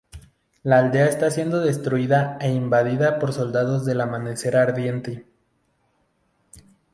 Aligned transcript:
La 0.63 0.79
aldea 0.79 1.05
está 1.05 1.29
siendo 1.29 1.59
destruida 1.61 2.39
e 2.41 2.49
invadida 2.51 3.19
por 3.19 3.33
soldados 3.33 3.85
del 3.85 4.01
Amanecer 4.01 4.57
Ardiente. 4.57 5.27